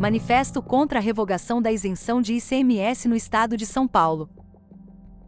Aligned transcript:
Manifesto 0.00 0.60
contra 0.62 0.98
a 0.98 1.02
revogação 1.02 1.60
da 1.60 1.70
isenção 1.70 2.22
de 2.22 2.32
ICMS 2.32 3.06
no 3.06 3.14
estado 3.14 3.54
de 3.54 3.66
São 3.66 3.86
Paulo. 3.86 4.30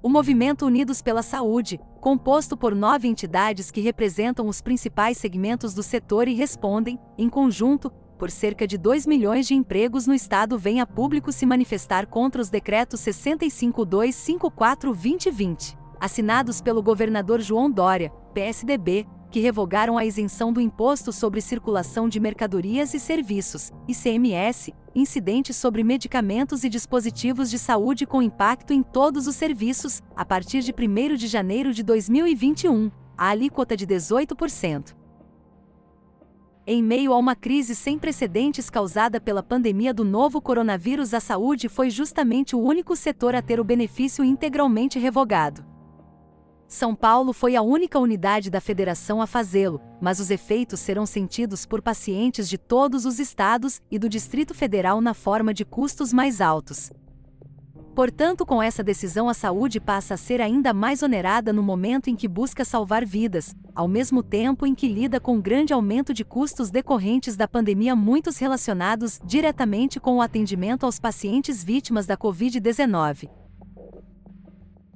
O 0.02 0.08
Movimento 0.08 0.64
Unidos 0.64 1.02
pela 1.02 1.22
Saúde, 1.22 1.78
composto 2.00 2.56
por 2.56 2.74
nove 2.74 3.06
entidades 3.06 3.70
que 3.70 3.82
representam 3.82 4.48
os 4.48 4.62
principais 4.62 5.18
segmentos 5.18 5.74
do 5.74 5.82
setor 5.82 6.26
e 6.26 6.32
respondem, 6.32 6.98
em 7.18 7.28
conjunto, 7.28 7.90
por 8.18 8.30
cerca 8.30 8.66
de 8.66 8.78
2 8.78 9.06
milhões 9.06 9.46
de 9.46 9.52
empregos 9.52 10.06
no 10.06 10.14
Estado, 10.14 10.58
vem 10.58 10.80
a 10.80 10.86
público 10.86 11.30
se 11.32 11.44
manifestar 11.44 12.06
contra 12.06 12.40
os 12.40 12.48
decretos 12.48 13.02
65254-2020, 13.02 15.76
assinados 16.00 16.62
pelo 16.62 16.82
governador 16.82 17.42
João 17.42 17.70
Dória, 17.70 18.08
PSDB, 18.32 19.06
que 19.32 19.40
revogaram 19.40 19.96
a 19.96 20.04
isenção 20.04 20.52
do 20.52 20.60
Imposto 20.60 21.10
sobre 21.10 21.40
Circulação 21.40 22.06
de 22.06 22.20
Mercadorias 22.20 22.92
e 22.92 23.00
Serviços, 23.00 23.72
ICMS, 23.88 24.74
incidente 24.94 25.54
sobre 25.54 25.82
medicamentos 25.82 26.64
e 26.64 26.68
dispositivos 26.68 27.50
de 27.50 27.58
saúde 27.58 28.04
com 28.04 28.20
impacto 28.20 28.74
em 28.74 28.82
todos 28.82 29.26
os 29.26 29.34
serviços, 29.34 30.02
a 30.14 30.22
partir 30.22 30.60
de 30.60 30.70
1 30.70 31.16
de 31.16 31.26
janeiro 31.26 31.72
de 31.72 31.82
2021, 31.82 32.90
a 33.16 33.28
alíquota 33.28 33.74
de 33.74 33.86
18%. 33.86 34.94
Em 36.66 36.82
meio 36.82 37.14
a 37.14 37.16
uma 37.16 37.34
crise 37.34 37.74
sem 37.74 37.98
precedentes 37.98 38.68
causada 38.68 39.18
pela 39.18 39.42
pandemia 39.42 39.94
do 39.94 40.04
novo 40.04 40.42
coronavírus, 40.42 41.14
a 41.14 41.20
saúde 41.20 41.70
foi 41.70 41.88
justamente 41.88 42.54
o 42.54 42.60
único 42.60 42.94
setor 42.94 43.34
a 43.34 43.40
ter 43.40 43.58
o 43.58 43.64
benefício 43.64 44.22
integralmente 44.22 44.98
revogado. 44.98 45.71
São 46.72 46.94
Paulo 46.94 47.34
foi 47.34 47.54
a 47.54 47.60
única 47.60 47.98
unidade 47.98 48.48
da 48.50 48.58
federação 48.58 49.20
a 49.20 49.26
fazê-lo, 49.26 49.78
mas 50.00 50.18
os 50.18 50.30
efeitos 50.30 50.80
serão 50.80 51.04
sentidos 51.04 51.66
por 51.66 51.82
pacientes 51.82 52.48
de 52.48 52.56
todos 52.56 53.04
os 53.04 53.18
estados 53.18 53.78
e 53.90 53.98
do 53.98 54.08
Distrito 54.08 54.54
Federal 54.54 54.98
na 54.98 55.12
forma 55.12 55.52
de 55.52 55.66
custos 55.66 56.14
mais 56.14 56.40
altos. 56.40 56.90
Portanto, 57.94 58.46
com 58.46 58.62
essa 58.62 58.82
decisão, 58.82 59.28
a 59.28 59.34
saúde 59.34 59.78
passa 59.78 60.14
a 60.14 60.16
ser 60.16 60.40
ainda 60.40 60.72
mais 60.72 61.02
onerada 61.02 61.52
no 61.52 61.62
momento 61.62 62.08
em 62.08 62.16
que 62.16 62.26
busca 62.26 62.64
salvar 62.64 63.04
vidas, 63.04 63.54
ao 63.74 63.86
mesmo 63.86 64.22
tempo 64.22 64.66
em 64.66 64.74
que 64.74 64.88
lida 64.88 65.20
com 65.20 65.42
grande 65.42 65.74
aumento 65.74 66.14
de 66.14 66.24
custos 66.24 66.70
decorrentes 66.70 67.36
da 67.36 67.46
pandemia, 67.46 67.94
muitos 67.94 68.38
relacionados 68.38 69.20
diretamente 69.22 70.00
com 70.00 70.16
o 70.16 70.22
atendimento 70.22 70.86
aos 70.86 70.98
pacientes 70.98 71.62
vítimas 71.62 72.06
da 72.06 72.16
Covid-19. 72.16 73.41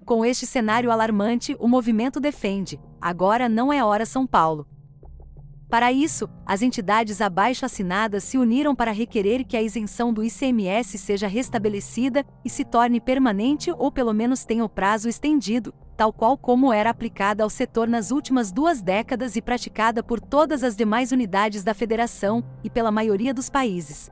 Com 0.07 0.25
este 0.25 0.47
cenário 0.47 0.93
alarmante, 0.93 1.57
o 1.59 1.67
movimento 1.67 2.21
defende: 2.21 2.79
agora 3.01 3.49
não 3.49 3.73
é 3.73 3.85
hora 3.85 4.07
São 4.07 4.25
Paulo. 4.25 4.65
Para 5.69 5.91
isso, 5.91 6.31
as 6.47 6.63
entidades 6.63 7.21
abaixo 7.21 7.67
assinadas 7.67 8.23
se 8.23 8.39
uniram 8.39 8.73
para 8.73 8.93
requerer 8.93 9.45
que 9.45 9.57
a 9.57 9.63
isenção 9.63 10.13
do 10.13 10.23
ICMS 10.23 10.97
seja 10.97 11.27
restabelecida 11.27 12.25
e 12.45 12.49
se 12.49 12.65
torne 12.65 13.01
permanente 13.01 13.73
ou 13.73 13.91
pelo 13.91 14.13
menos 14.13 14.45
tenha 14.45 14.65
o 14.65 14.69
prazo 14.69 15.09
estendido, 15.09 15.75
tal 15.97 16.13
qual 16.13 16.39
como 16.39 16.73
era 16.73 16.89
aplicada 16.89 17.43
ao 17.43 17.51
setor 17.51 17.89
nas 17.89 18.13
últimas 18.13 18.53
duas 18.53 18.81
décadas 18.81 19.35
e 19.35 19.43
praticada 19.43 20.05
por 20.05 20.21
todas 20.21 20.63
as 20.63 20.77
demais 20.77 21.11
unidades 21.11 21.65
da 21.65 21.75
federação 21.75 22.45
e 22.63 22.71
pela 22.71 22.93
maioria 22.93 23.35
dos 23.35 23.51
países. 23.51 24.09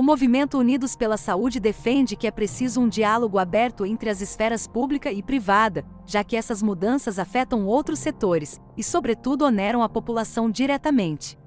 O 0.00 0.02
Movimento 0.02 0.56
Unidos 0.56 0.96
pela 0.96 1.18
Saúde 1.18 1.60
defende 1.60 2.16
que 2.16 2.26
é 2.26 2.30
preciso 2.30 2.80
um 2.80 2.88
diálogo 2.88 3.38
aberto 3.38 3.84
entre 3.84 4.08
as 4.08 4.22
esferas 4.22 4.66
pública 4.66 5.12
e 5.12 5.22
privada, 5.22 5.84
já 6.06 6.24
que 6.24 6.36
essas 6.36 6.62
mudanças 6.62 7.18
afetam 7.18 7.66
outros 7.66 7.98
setores 7.98 8.58
e, 8.78 8.82
sobretudo, 8.82 9.44
oneram 9.44 9.82
a 9.82 9.90
população 9.90 10.50
diretamente. 10.50 11.38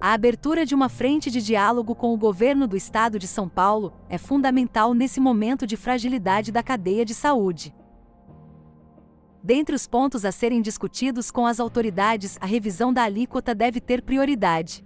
A 0.00 0.14
abertura 0.14 0.64
de 0.64 0.74
uma 0.74 0.88
frente 0.88 1.30
de 1.30 1.42
diálogo 1.42 1.94
com 1.94 2.14
o 2.14 2.16
governo 2.16 2.66
do 2.66 2.78
estado 2.78 3.18
de 3.18 3.26
São 3.26 3.46
Paulo 3.46 3.92
é 4.08 4.16
fundamental 4.16 4.94
nesse 4.94 5.20
momento 5.20 5.66
de 5.66 5.76
fragilidade 5.76 6.50
da 6.50 6.62
cadeia 6.62 7.04
de 7.04 7.12
saúde. 7.12 7.74
Dentre 9.44 9.74
os 9.74 9.86
pontos 9.86 10.24
a 10.24 10.32
serem 10.32 10.62
discutidos 10.62 11.30
com 11.30 11.44
as 11.44 11.60
autoridades, 11.60 12.38
a 12.40 12.46
revisão 12.46 12.90
da 12.90 13.02
alíquota 13.02 13.54
deve 13.54 13.82
ter 13.82 14.00
prioridade. 14.00 14.82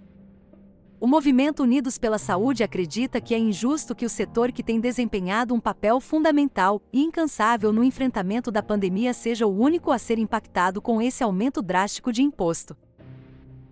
O 0.99 1.07
Movimento 1.07 1.61
Unidos 1.61 1.97
pela 1.97 2.17
Saúde 2.17 2.63
acredita 2.63 3.19
que 3.19 3.35
é 3.35 3.37
injusto 3.37 3.93
que 3.93 4.05
o 4.05 4.09
setor 4.09 4.51
que 4.53 4.63
tem 4.63 4.79
desempenhado 4.79 5.53
um 5.53 5.59
papel 5.59 5.99
fundamental 5.99 6.81
e 6.91 7.01
incansável 7.01 7.73
no 7.73 7.83
enfrentamento 7.83 8.49
da 8.49 8.63
pandemia 8.63 9.13
seja 9.13 9.45
o 9.45 9.59
único 9.59 9.91
a 9.91 9.97
ser 9.97 10.17
impactado 10.17 10.81
com 10.81 11.01
esse 11.01 11.21
aumento 11.21 11.61
drástico 11.61 12.13
de 12.13 12.23
imposto. 12.23 12.77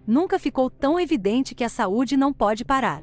Nunca 0.06 0.38
ficou 0.38 0.69
tão 0.69 1.00
evidente 1.00 1.56
que 1.56 1.63
a 1.63 1.69
saúde 1.69 2.17
não 2.17 2.34
pode 2.34 2.66
parar. 2.66 3.01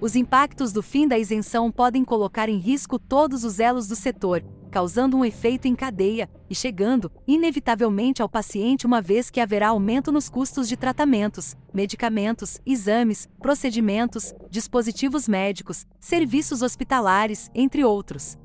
Os 0.00 0.16
impactos 0.16 0.72
do 0.72 0.82
fim 0.82 1.06
da 1.06 1.18
isenção 1.18 1.70
podem 1.70 2.04
colocar 2.04 2.48
em 2.48 2.58
risco 2.58 2.98
todos 2.98 3.44
os 3.44 3.60
elos 3.60 3.86
do 3.86 3.94
setor, 3.94 4.42
causando 4.70 5.16
um 5.16 5.24
efeito 5.24 5.66
em 5.66 5.74
cadeia 5.74 6.30
e 6.48 6.54
chegando, 6.54 7.10
inevitavelmente, 7.26 8.22
ao 8.22 8.28
paciente, 8.28 8.86
uma 8.86 9.02
vez 9.02 9.28
que 9.28 9.40
haverá 9.40 9.68
aumento 9.68 10.10
nos 10.10 10.28
custos 10.28 10.68
de 10.68 10.76
tratamentos, 10.76 11.56
medicamentos, 11.74 12.60
exames, 12.64 13.28
procedimentos, 13.40 14.32
dispositivos 14.48 15.28
médicos, 15.28 15.86
serviços 15.98 16.62
hospitalares, 16.62 17.50
entre 17.54 17.84
outros. 17.84 18.38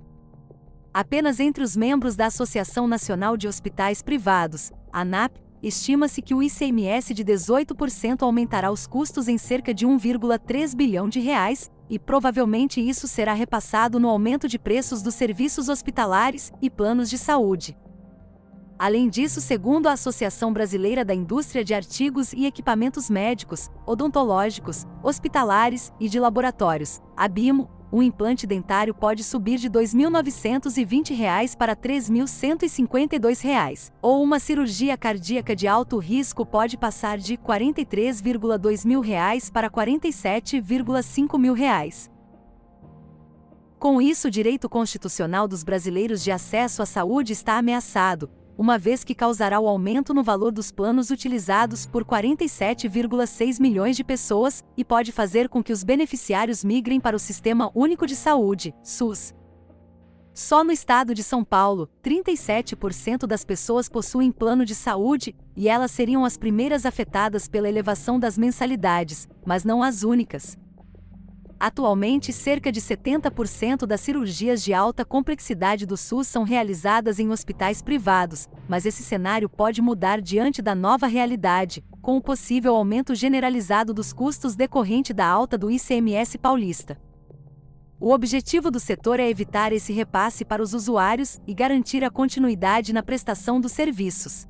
Apenas 0.94 1.40
entre 1.40 1.64
os 1.64 1.76
membros 1.76 2.16
da 2.16 2.28
Associação 2.28 2.88
Nacional 2.88 3.38
de 3.38 3.48
Hospitais 3.48 4.02
Privados, 4.02 4.72
ANAP, 4.92 5.45
estima-se 5.62 6.22
que 6.22 6.34
o 6.34 6.44
ICMS 6.44 7.14
de 7.14 7.24
18% 7.24 8.22
aumentará 8.22 8.72
os 8.72 8.86
custos 8.86 9.28
em 9.28 9.38
cerca 9.38 9.74
de 9.74 9.86
1,3 9.86 10.76
bilhão 10.76 11.10
de 11.10 11.20
reais, 11.20 11.72
e 11.90 12.00
provavelmente 12.00 12.82
isso 12.82 13.08
será 13.08 13.34
repassado 13.34 14.00
no 14.00 14.10
aumento 14.10 14.48
de 14.48 14.58
preços 14.58 15.02
dos 15.02 15.16
serviços 15.16 15.70
hospitalares 15.70 16.52
e 16.62 16.70
planos 16.70 17.10
de 17.10 17.18
saúde. 17.18 17.78
Além 18.78 19.08
disso, 19.08 19.40
segundo 19.40 19.88
a 19.88 19.94
Associação 19.94 20.52
Brasileira 20.52 21.06
da 21.06 21.14
Indústria 21.14 21.64
de 21.64 21.74
Artigos 21.74 22.34
e 22.34 22.46
Equipamentos 22.46 23.10
Médicos, 23.10 23.70
Odontológicos, 23.86 24.86
Hospitalares 25.02 25.94
e 25.98 26.10
de 26.10 26.20
Laboratórios, 26.20 27.02
ABIMO, 27.16 27.70
um 27.92 28.02
implante 28.02 28.48
dentário 28.48 28.94
pode 28.94 29.22
subir 29.24 29.58
de 29.58 29.68
R$ 29.68 29.74
2.920 29.74 31.56
para 31.56 31.74
R$ 31.74 31.80
3.152, 31.80 33.92
ou 34.02 34.24
uma 34.24 34.40
cirurgia 34.40 34.98
cardíaca 34.98 35.56
de 35.56 35.68
alto 35.68 35.98
risco 35.98 36.46
pode 36.46 36.78
passar 36.78 37.18
de 37.18 37.34
R$ 37.34 37.40
43,2 37.46 38.86
mil 38.86 39.02
para 39.54 39.68
R$ 39.68 39.74
47,5 39.74 41.40
mil. 41.40 41.56
Com 43.78 44.02
isso, 44.02 44.30
o 44.30 44.32
direito 44.32 44.68
constitucional 44.68 45.48
dos 45.48 45.64
brasileiros 45.64 46.24
de 46.24 46.32
acesso 46.32 46.82
à 46.82 46.86
saúde 46.86 47.34
está 47.34 47.58
ameaçado, 47.58 48.32
uma 48.58 48.78
vez 48.78 49.04
que 49.04 49.14
causará 49.14 49.60
o 49.60 49.68
aumento 49.68 50.14
no 50.14 50.24
valor 50.24 50.52
dos 50.52 50.72
planos 50.72 51.10
utilizados 51.10 51.86
por 51.86 52.06
47,6 52.06 53.60
milhões 53.60 53.96
de 53.96 54.04
pessoas 54.04 54.64
e 54.78 54.84
pode 54.84 55.12
fazer 55.12 55.50
com 55.50 55.64
que 55.64 55.74
os 55.74 55.84
beneficiários 55.84 56.64
migrem 56.64 57.00
para 57.00 57.16
o 57.16 57.20
Sistema 57.20 57.72
Único 57.76 58.08
de 58.08 58.16
Saúde, 58.16 58.74
SUS. 58.84 59.34
Só 60.34 60.66
no 60.66 60.72
estado 60.72 61.14
de 61.14 61.24
São 61.24 61.46
Paulo, 61.46 61.90
37% 62.04 63.26
das 63.26 63.46
pessoas 63.46 63.88
possuem 63.88 64.34
plano 64.34 64.66
de 64.66 64.76
saúde 64.76 65.34
e 65.56 65.70
elas 65.70 65.92
seriam 65.92 66.26
as 66.26 66.36
primeiras 66.36 66.86
afetadas 66.86 67.48
pela 67.48 67.70
elevação 67.70 68.20
das 68.20 68.38
mensalidades, 68.38 69.30
mas 69.46 69.64
não 69.64 69.82
as 69.82 70.04
únicas. 70.04 70.58
Atualmente, 71.60 72.34
cerca 72.34 72.70
de 72.70 72.82
70% 72.82 73.86
das 73.86 74.02
cirurgias 74.02 74.62
de 74.62 74.74
alta 74.74 75.06
complexidade 75.06 75.86
do 75.86 75.96
SUS 75.96 76.28
são 76.28 76.44
realizadas 76.44 77.18
em 77.18 77.30
hospitais 77.30 77.82
privados, 77.82 78.50
mas 78.68 78.86
esse 78.86 79.02
cenário 79.02 79.48
pode 79.48 79.82
mudar 79.82 80.22
diante 80.22 80.62
da 80.62 80.76
nova 80.76 81.08
realidade, 81.08 81.84
com 82.02 82.18
o 82.18 82.22
possível 82.22 82.76
aumento 82.76 83.16
generalizado 83.16 83.94
dos 83.94 84.12
custos 84.12 84.56
decorrente 84.56 85.14
da 85.14 85.26
alta 85.26 85.58
do 85.58 85.72
ICMS 85.72 86.38
paulista. 86.38 87.00
O 88.00 88.12
objetivo 88.12 88.70
do 88.70 88.80
setor 88.80 89.22
é 89.22 89.30
evitar 89.30 89.72
esse 89.72 89.94
repasse 89.94 90.44
para 90.44 90.62
os 90.62 90.74
usuários 90.74 91.40
e 91.48 91.54
garantir 91.54 92.04
a 92.04 92.12
continuidade 92.12 92.92
na 92.92 93.02
prestação 93.02 93.62
dos 93.62 93.72
serviços. 93.72 94.46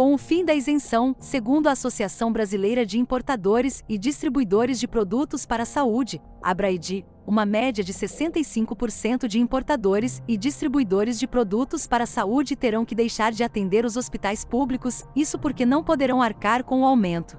Com 0.00 0.14
o 0.14 0.16
fim 0.16 0.46
da 0.46 0.54
isenção, 0.54 1.14
segundo 1.18 1.66
a 1.66 1.72
Associação 1.72 2.32
Brasileira 2.32 2.86
de 2.86 2.98
Importadores 2.98 3.84
e 3.86 3.98
Distribuidores 3.98 4.80
de 4.80 4.88
Produtos 4.88 5.44
para 5.44 5.64
a 5.64 5.66
Saúde, 5.66 6.22
Abraidi, 6.42 7.04
uma 7.26 7.44
média 7.44 7.84
de 7.84 7.92
65% 7.92 9.28
de 9.28 9.38
importadores 9.38 10.22
e 10.26 10.38
distribuidores 10.38 11.18
de 11.18 11.26
produtos 11.26 11.86
para 11.86 12.04
a 12.04 12.06
saúde 12.06 12.56
terão 12.56 12.82
que 12.82 12.94
deixar 12.94 13.30
de 13.30 13.44
atender 13.44 13.84
os 13.84 13.98
hospitais 13.98 14.42
públicos, 14.42 15.04
isso 15.14 15.38
porque 15.38 15.66
não 15.66 15.84
poderão 15.84 16.22
arcar 16.22 16.64
com 16.64 16.80
o 16.80 16.86
aumento. 16.86 17.38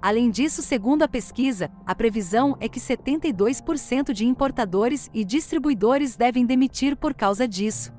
Além 0.00 0.30
disso, 0.30 0.62
segundo 0.62 1.02
a 1.02 1.08
pesquisa, 1.08 1.72
a 1.84 1.92
previsão 1.92 2.56
é 2.60 2.68
que 2.68 2.78
72% 2.78 4.12
de 4.12 4.24
importadores 4.24 5.10
e 5.12 5.24
distribuidores 5.24 6.14
devem 6.14 6.46
demitir 6.46 6.96
por 6.96 7.12
causa 7.12 7.48
disso. 7.48 7.97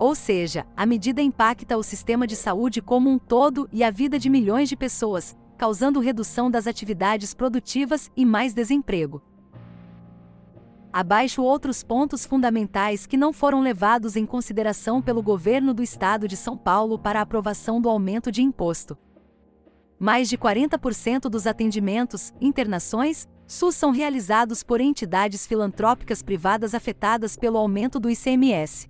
Ou 0.00 0.14
seja, 0.14 0.66
a 0.74 0.86
medida 0.86 1.20
impacta 1.20 1.76
o 1.76 1.82
sistema 1.82 2.26
de 2.26 2.34
saúde 2.34 2.80
como 2.80 3.10
um 3.10 3.18
todo 3.18 3.68
e 3.70 3.84
a 3.84 3.90
vida 3.90 4.18
de 4.18 4.30
milhões 4.30 4.66
de 4.66 4.74
pessoas, 4.74 5.36
causando 5.58 6.00
redução 6.00 6.50
das 6.50 6.66
atividades 6.66 7.34
produtivas 7.34 8.10
e 8.16 8.24
mais 8.24 8.54
desemprego. 8.54 9.22
Abaixo 10.90 11.42
outros 11.42 11.84
pontos 11.84 12.24
fundamentais 12.24 13.06
que 13.06 13.18
não 13.18 13.30
foram 13.30 13.60
levados 13.60 14.16
em 14.16 14.24
consideração 14.24 15.02
pelo 15.02 15.22
governo 15.22 15.74
do 15.74 15.82
estado 15.82 16.26
de 16.26 16.36
São 16.36 16.56
Paulo 16.56 16.98
para 16.98 17.18
a 17.18 17.22
aprovação 17.22 17.78
do 17.78 17.90
aumento 17.90 18.32
de 18.32 18.40
imposto. 18.40 18.96
Mais 19.98 20.30
de 20.30 20.38
40% 20.38 21.28
dos 21.28 21.46
atendimentos, 21.46 22.32
internações, 22.40 23.28
SUS 23.46 23.74
são 23.74 23.90
realizados 23.90 24.62
por 24.62 24.80
entidades 24.80 25.46
filantrópicas 25.46 26.22
privadas 26.22 26.74
afetadas 26.74 27.36
pelo 27.36 27.58
aumento 27.58 28.00
do 28.00 28.08
ICMS. 28.08 28.89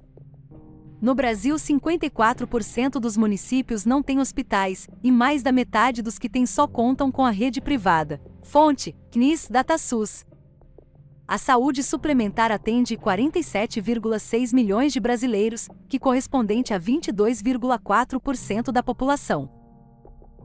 No 1.00 1.14
Brasil, 1.14 1.54
54% 1.54 3.00
dos 3.00 3.16
municípios 3.16 3.86
não 3.86 4.02
têm 4.02 4.20
hospitais, 4.20 4.86
e 5.02 5.10
mais 5.10 5.42
da 5.42 5.50
metade 5.50 6.02
dos 6.02 6.18
que 6.18 6.28
têm 6.28 6.44
só 6.44 6.66
contam 6.66 7.10
com 7.10 7.24
a 7.24 7.30
rede 7.30 7.58
privada. 7.58 8.20
Fonte: 8.42 8.94
CNIS 9.10 9.48
DataSUS. 9.48 10.26
A 11.26 11.38
saúde 11.38 11.82
suplementar 11.82 12.52
atende 12.52 12.98
47,6 12.98 14.52
milhões 14.52 14.92
de 14.92 15.00
brasileiros, 15.00 15.68
que 15.88 15.98
correspondente 15.98 16.74
a 16.74 16.80
22,4% 16.80 18.70
da 18.70 18.82
população. 18.82 19.48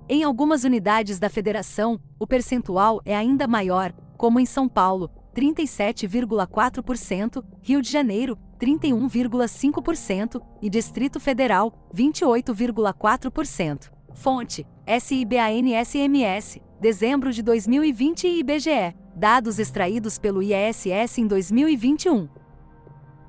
Em 0.08 0.24
algumas 0.24 0.64
unidades 0.64 1.20
da 1.20 1.30
federação, 1.30 2.00
o 2.20 2.28
percentual 2.28 3.02
é 3.04 3.16
ainda 3.16 3.48
maior, 3.48 3.92
como 4.16 4.40
em 4.40 4.46
São 4.46 4.70
Paulo, 4.70 5.10
37,4%, 5.36 7.44
Rio 7.62 7.82
de 7.82 7.92
Janeiro, 7.92 8.38
31,5% 8.60 10.42
e 10.62 10.70
Distrito 10.70 11.20
Federal, 11.20 11.74
28,4%. 11.94 13.92
Fonte: 14.14 14.66
SIBANSMS, 15.00 16.62
dezembro 16.80 17.32
de 17.32 17.42
2020 17.42 18.28
e 18.28 18.40
IBGE. 18.40 18.96
Dados 19.16 19.60
extraídos 19.60 20.18
pelo 20.18 20.42
IESS 20.42 21.18
em 21.18 21.28
2021. 21.28 22.28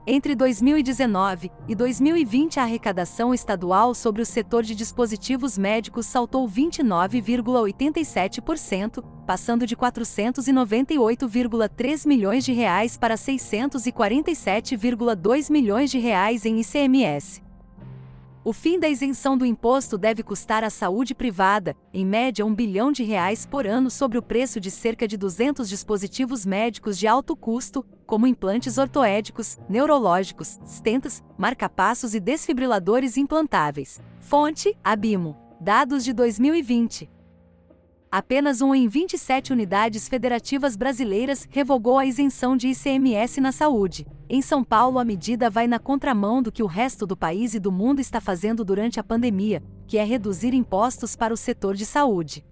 Entre 0.09 0.37
2019 0.37 1.51
e 1.67 1.75
2020, 1.75 2.61
a 2.61 2.63
arrecadação 2.63 3.35
estadual 3.35 3.93
sobre 3.93 4.23
o 4.23 4.27
setor 4.27 4.63
de 4.63 4.73
dispositivos 4.73 5.59
médicos 5.59 6.07
saltou 6.07 6.49
29,87%, 6.49 9.03
passando 9.27 9.67
de 9.67 9.77
498,3 9.77 12.07
milhões 12.07 12.45
de 12.45 12.53
reais 12.53 12.97
para 12.97 13.17
647,2 13.17 15.51
milhões 15.51 15.91
de 15.91 15.99
reais 15.99 16.47
em 16.47 16.61
ICMS. 16.61 17.45
O 18.47 18.53
fim 18.53 18.79
da 18.79 18.89
isenção 18.89 19.37
do 19.37 19.45
imposto 19.45 19.99
deve 19.99 20.23
custar 20.23 20.63
à 20.63 20.71
saúde 20.71 21.17
privada, 21.17 21.75
em 21.93 22.07
média, 22.07 22.47
um 22.47 22.55
bilhão 22.55 22.93
de 22.93 23.03
reais 23.03 23.45
por 23.45 23.67
ano 23.67 23.91
sobre 23.91 24.19
o 24.19 24.23
preço 24.23 24.61
de 24.61 24.71
cerca 24.71 25.09
de 25.09 25.17
200 25.17 25.69
dispositivos 25.69 26.47
médicos 26.47 26.97
de 26.97 27.09
alto 27.09 27.35
custo, 27.35 27.85
como 28.07 28.25
implantes 28.25 28.79
ortoédicos, 28.79 29.59
neurológicos, 29.69 30.61
stentas, 30.65 31.25
marcapassos 31.37 32.15
e 32.15 32.21
desfibriladores 32.21 33.17
implantáveis. 33.17 34.01
Fonte: 34.21 34.79
Abimo. 34.85 35.37
Dados 35.61 36.05
de 36.05 36.13
2020. 36.13 37.16
Apenas 38.11 38.61
um 38.61 38.75
em 38.75 38.87
27 38.87 39.53
unidades 39.53 40.09
federativas 40.09 40.77
brasileiras 40.77 41.47
revogou 41.51 41.99
a 41.99 42.07
isenção 42.07 42.57
de 42.57 42.69
ICMS 42.69 43.41
na 43.41 43.51
saúde. 43.51 44.07
Em 44.29 44.41
São 44.41 44.63
Paulo, 44.63 44.99
a 44.99 45.05
medida 45.05 45.51
vai 45.51 45.67
na 45.67 45.79
contramão 45.79 46.41
do 46.41 46.53
que 46.53 46.63
o 46.63 46.67
resto 46.67 47.07
do 47.07 47.17
país 47.17 47.55
e 47.55 47.61
do 47.61 47.73
mundo 47.73 48.01
está 48.01 48.21
fazendo 48.21 48.65
durante 48.65 49.01
a 49.01 49.05
pandemia, 49.05 49.63
que 49.87 49.99
é 49.99 50.05
reduzir 50.05 50.55
impostos 50.55 51.17
para 51.17 51.35
o 51.35 51.37
setor 51.37 51.75
de 51.75 51.85
saúde. 51.85 52.45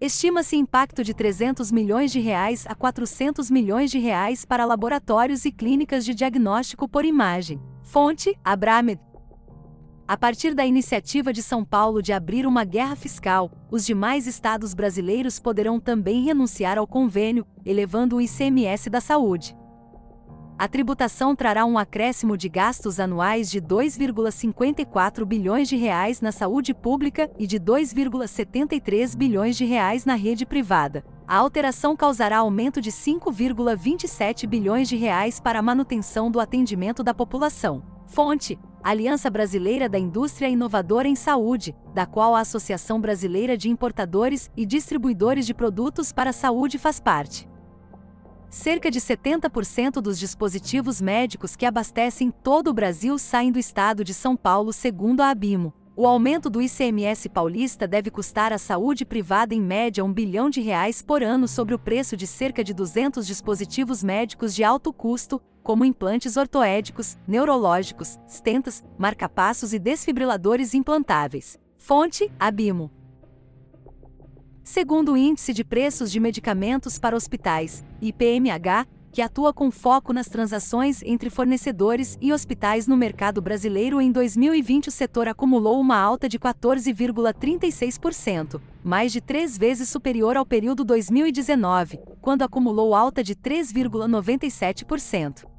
Estima-se 0.00 0.56
impacto 0.56 1.04
de 1.04 1.12
300 1.12 1.70
milhões 1.70 2.10
de 2.10 2.20
reais 2.20 2.64
a 2.66 2.74
400 2.74 3.50
milhões 3.50 3.90
de 3.90 3.98
reais 3.98 4.46
para 4.46 4.64
laboratórios 4.64 5.44
e 5.44 5.52
clínicas 5.52 6.04
de 6.04 6.14
diagnóstico 6.14 6.88
por 6.88 7.04
imagem. 7.04 7.60
Fonte: 7.82 8.34
Abramed. 8.42 9.09
A 10.10 10.16
partir 10.16 10.56
da 10.56 10.66
iniciativa 10.66 11.32
de 11.32 11.40
São 11.40 11.64
Paulo 11.64 12.02
de 12.02 12.12
abrir 12.12 12.44
uma 12.44 12.64
guerra 12.64 12.96
fiscal, 12.96 13.48
os 13.70 13.86
demais 13.86 14.26
estados 14.26 14.74
brasileiros 14.74 15.38
poderão 15.38 15.78
também 15.78 16.24
renunciar 16.24 16.78
ao 16.78 16.84
convênio, 16.84 17.46
elevando 17.64 18.16
o 18.16 18.20
ICMS 18.20 18.90
da 18.90 19.00
saúde 19.00 19.54
a 20.60 20.68
tributação 20.68 21.34
trará 21.34 21.64
um 21.64 21.78
acréscimo 21.78 22.36
de 22.36 22.46
gastos 22.46 23.00
anuais 23.00 23.50
de 23.50 23.62
2,54 23.62 25.24
bilhões 25.24 25.66
de 25.66 25.74
reais 25.74 26.20
na 26.20 26.30
saúde 26.30 26.74
pública 26.74 27.30
e 27.38 27.46
de 27.46 27.58
2,73 27.58 29.16
bilhões 29.16 29.56
de 29.56 29.64
reais 29.64 30.04
na 30.04 30.14
rede 30.14 30.44
privada. 30.44 31.02
A 31.26 31.36
alteração 31.38 31.96
causará 31.96 32.40
aumento 32.40 32.78
de 32.78 32.92
5,27 32.92 34.46
bilhões 34.46 34.86
de 34.86 34.96
reais 34.96 35.40
para 35.40 35.60
a 35.60 35.62
manutenção 35.62 36.30
do 36.30 36.38
atendimento 36.38 37.02
da 37.02 37.14
população. 37.14 37.82
Fonte: 38.06 38.58
Aliança 38.82 39.28
Brasileira 39.28 39.90
da 39.90 39.98
Indústria 39.98 40.48
Inovadora 40.48 41.06
em 41.06 41.14
Saúde, 41.14 41.76
da 41.94 42.06
qual 42.06 42.34
a 42.34 42.40
Associação 42.40 42.98
Brasileira 42.98 43.56
de 43.56 43.68
Importadores 43.68 44.50
e 44.56 44.64
Distribuidores 44.64 45.44
de 45.44 45.52
Produtos 45.52 46.12
para 46.12 46.30
a 46.30 46.32
Saúde 46.32 46.78
faz 46.78 46.98
parte. 46.98 47.46
Cerca 48.48 48.90
de 48.90 48.98
70% 48.98 50.00
dos 50.00 50.18
dispositivos 50.18 51.00
médicos 51.00 51.54
que 51.54 51.66
abastecem 51.66 52.30
todo 52.30 52.68
o 52.68 52.74
Brasil 52.74 53.18
saem 53.18 53.52
do 53.52 53.58
estado 53.58 54.02
de 54.02 54.14
São 54.14 54.34
Paulo, 54.34 54.72
segundo 54.72 55.20
a 55.20 55.28
Abimo. 55.28 55.74
O 56.00 56.06
aumento 56.06 56.48
do 56.48 56.62
ICMS 56.62 57.28
paulista 57.28 57.86
deve 57.86 58.10
custar 58.10 58.54
à 58.54 58.56
saúde 58.56 59.04
privada 59.04 59.54
em 59.54 59.60
média 59.60 60.02
um 60.02 60.10
bilhão 60.10 60.48
de 60.48 60.58
reais 60.58 61.02
por 61.02 61.22
ano 61.22 61.46
sobre 61.46 61.74
o 61.74 61.78
preço 61.78 62.16
de 62.16 62.26
cerca 62.26 62.64
de 62.64 62.72
200 62.72 63.26
dispositivos 63.26 64.02
médicos 64.02 64.54
de 64.54 64.64
alto 64.64 64.94
custo, 64.94 65.42
como 65.62 65.84
implantes 65.84 66.38
ortoédicos, 66.38 67.18
neurológicos, 67.28 68.18
stentas, 68.26 68.82
marcapassos 68.96 69.74
e 69.74 69.78
desfibriladores 69.78 70.72
implantáveis. 70.72 71.58
Fonte: 71.76 72.32
Abimo. 72.40 72.90
Segundo 74.64 75.12
o 75.12 75.16
Índice 75.18 75.52
de 75.52 75.62
Preços 75.62 76.10
de 76.10 76.18
Medicamentos 76.18 76.98
para 76.98 77.14
Hospitais, 77.14 77.84
IPMH, 78.00 78.88
que 79.12 79.20
atua 79.20 79.52
com 79.52 79.70
foco 79.70 80.10
nas 80.12 80.28
transações 80.28 81.02
entre 81.02 81.28
fornecedores 81.28 82.16
e 82.20 82.32
hospitais 82.32 82.86
no 82.86 82.96
mercado 82.96 83.42
brasileiro 83.42 84.00
em 84.00 84.12
2020, 84.12 84.86
o 84.88 84.92
setor 84.92 85.28
acumulou 85.28 85.80
uma 85.80 85.98
alta 85.98 86.28
de 86.28 86.38
14,36%, 86.38 88.60
mais 88.84 89.10
de 89.12 89.20
três 89.20 89.58
vezes 89.58 89.88
superior 89.88 90.36
ao 90.36 90.46
período 90.46 90.84
2019, 90.84 91.98
quando 92.20 92.42
acumulou 92.42 92.94
alta 92.94 93.24
de 93.24 93.34
3,97%. 93.34 95.49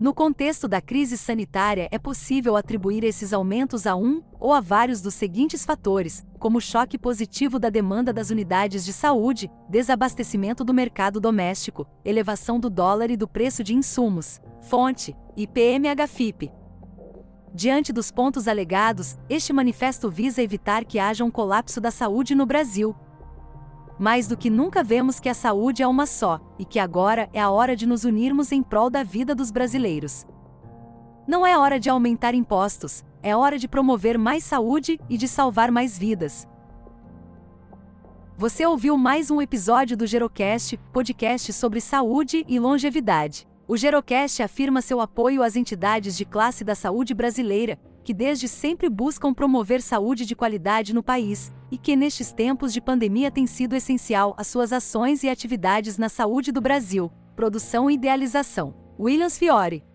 No 0.00 0.14
contexto 0.14 0.66
da 0.66 0.80
crise 0.80 1.18
sanitária, 1.18 1.86
é 1.92 1.98
possível 1.98 2.56
atribuir 2.56 3.04
esses 3.04 3.34
aumentos 3.34 3.86
a 3.86 3.94
um 3.94 4.22
ou 4.40 4.54
a 4.54 4.58
vários 4.58 5.02
dos 5.02 5.12
seguintes 5.12 5.62
fatores, 5.62 6.24
como 6.38 6.58
choque 6.58 6.96
positivo 6.96 7.58
da 7.58 7.68
demanda 7.68 8.10
das 8.10 8.30
unidades 8.30 8.82
de 8.82 8.94
saúde, 8.94 9.50
desabastecimento 9.68 10.64
do 10.64 10.72
mercado 10.72 11.20
doméstico, 11.20 11.86
elevação 12.02 12.58
do 12.58 12.70
dólar 12.70 13.10
e 13.10 13.16
do 13.16 13.28
preço 13.28 13.62
de 13.62 13.74
insumos. 13.74 14.40
Fonte: 14.62 15.14
IPMH-FIP. 15.36 16.50
Diante 17.52 17.92
dos 17.92 18.10
pontos 18.10 18.48
alegados, 18.48 19.18
este 19.28 19.52
manifesto 19.52 20.10
visa 20.10 20.42
evitar 20.42 20.82
que 20.86 20.98
haja 20.98 21.26
um 21.26 21.30
colapso 21.30 21.78
da 21.78 21.90
saúde 21.90 22.34
no 22.34 22.46
Brasil, 22.46 22.96
mais 24.00 24.26
do 24.26 24.34
que 24.34 24.48
nunca 24.48 24.82
vemos 24.82 25.20
que 25.20 25.28
a 25.28 25.34
saúde 25.34 25.82
é 25.82 25.86
uma 25.86 26.06
só, 26.06 26.40
e 26.58 26.64
que 26.64 26.78
agora 26.78 27.28
é 27.34 27.40
a 27.40 27.50
hora 27.50 27.76
de 27.76 27.84
nos 27.84 28.02
unirmos 28.02 28.50
em 28.50 28.62
prol 28.62 28.88
da 28.88 29.02
vida 29.02 29.34
dos 29.34 29.50
brasileiros. 29.50 30.26
Não 31.28 31.46
é 31.46 31.58
hora 31.58 31.78
de 31.78 31.90
aumentar 31.90 32.34
impostos, 32.34 33.04
é 33.22 33.36
hora 33.36 33.58
de 33.58 33.68
promover 33.68 34.16
mais 34.16 34.42
saúde 34.42 34.98
e 35.06 35.18
de 35.18 35.28
salvar 35.28 35.70
mais 35.70 35.98
vidas. 35.98 36.48
Você 38.38 38.64
ouviu 38.64 38.96
mais 38.96 39.30
um 39.30 39.38
episódio 39.38 39.98
do 39.98 40.06
Gerocast, 40.06 40.78
podcast 40.94 41.52
sobre 41.52 41.78
saúde 41.78 42.42
e 42.48 42.58
longevidade. 42.58 43.46
O 43.68 43.76
Gerocast 43.76 44.42
afirma 44.42 44.80
seu 44.80 44.98
apoio 44.98 45.42
às 45.42 45.56
entidades 45.56 46.16
de 46.16 46.24
classe 46.24 46.64
da 46.64 46.74
saúde 46.74 47.12
brasileira, 47.12 47.78
que 48.02 48.14
desde 48.14 48.48
sempre 48.48 48.88
buscam 48.88 49.34
promover 49.34 49.82
saúde 49.82 50.24
de 50.24 50.34
qualidade 50.34 50.94
no 50.94 51.02
país, 51.02 51.52
e 51.70 51.78
que 51.78 51.96
nestes 51.96 52.32
tempos 52.32 52.72
de 52.72 52.80
pandemia 52.80 53.30
tem 53.30 53.46
sido 53.46 53.74
essencial 53.74 54.34
às 54.36 54.46
suas 54.46 54.72
ações 54.72 55.22
e 55.22 55.28
atividades 55.28 55.98
na 55.98 56.08
saúde 56.08 56.52
do 56.52 56.60
Brasil. 56.60 57.10
Produção 57.36 57.90
e 57.90 57.94
idealização. 57.94 58.74
Williams 58.98 59.38
Fiore. 59.38 59.89